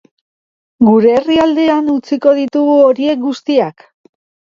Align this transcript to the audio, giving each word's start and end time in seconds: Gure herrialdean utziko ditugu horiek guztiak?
Gure 0.87 1.11
herrialdean 1.19 1.93
utziko 1.99 2.35
ditugu 2.41 2.83
horiek 2.89 3.25
guztiak? 3.31 3.91